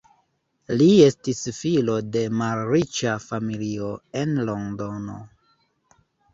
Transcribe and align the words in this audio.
Li 0.79 0.87
estis 1.07 1.41
filo 1.57 1.99
de 2.15 2.25
malriĉa 2.41 3.15
familio 3.27 3.93
en 4.25 4.35
Londono. 4.51 5.23